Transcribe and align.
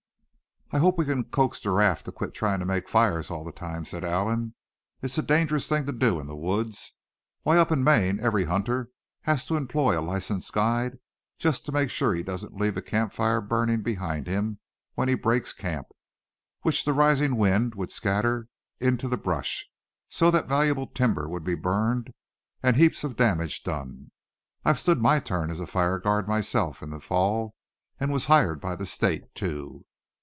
"I 0.73 0.77
hope 0.77 0.97
we 0.97 1.03
can 1.03 1.25
coax 1.25 1.59
Giraffe 1.59 2.01
to 2.05 2.13
quit 2.13 2.33
trying 2.33 2.61
to 2.61 2.65
make 2.65 2.87
fires 2.87 3.29
all 3.29 3.43
the 3.43 3.51
time," 3.51 3.83
said 3.83 4.05
Allan. 4.05 4.55
"It's 5.01 5.17
a 5.17 5.21
dangerous 5.21 5.67
thing 5.67 5.85
to 5.85 5.91
do 5.91 6.17
in 6.21 6.27
the 6.27 6.35
woods. 6.37 6.93
Why, 7.43 7.57
up 7.57 7.73
in 7.73 7.83
Maine 7.83 8.21
every 8.21 8.45
hunter 8.45 8.89
has 9.23 9.45
to 9.47 9.57
employ 9.57 9.99
a 9.99 9.99
licensed 9.99 10.53
guide 10.53 10.99
just 11.37 11.65
to 11.65 11.73
make 11.73 11.89
sure 11.89 12.13
he 12.13 12.23
doesn't 12.23 12.55
leave 12.55 12.77
a 12.77 12.81
camp 12.81 13.11
fire 13.11 13.41
burning 13.41 13.81
behind 13.81 14.27
him 14.27 14.59
when 14.93 15.09
he 15.09 15.13
breaks 15.13 15.51
camp, 15.51 15.87
which 16.61 16.85
the 16.85 16.93
rising 16.93 17.35
wind 17.35 17.75
would 17.75 17.91
scatter 17.91 18.47
into 18.79 19.09
the 19.09 19.17
brush, 19.17 19.65
so 20.07 20.31
that 20.31 20.47
valuable 20.47 20.87
timber 20.87 21.27
would 21.27 21.43
be 21.43 21.53
burned, 21.53 22.13
and 22.63 22.77
heaps 22.77 23.03
of 23.03 23.17
damage 23.17 23.61
done. 23.63 24.11
I've 24.63 24.79
stood 24.79 25.01
my 25.01 25.19
turn 25.19 25.51
as 25.51 25.59
a 25.59 25.67
fire 25.67 25.99
guard 25.99 26.29
myself 26.29 26.81
in 26.81 26.91
the 26.91 27.01
Fall, 27.01 27.57
and 27.99 28.09
was 28.09 28.27
hired 28.27 28.61
by 28.61 28.77
the 28.77 28.85
State 28.85 29.35
too." 29.35 29.83